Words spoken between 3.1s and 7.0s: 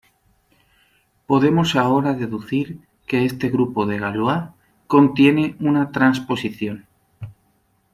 este grupo de Galois contiene una trasposición.